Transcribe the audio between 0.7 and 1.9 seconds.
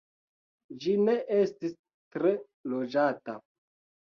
Ĝi ne estis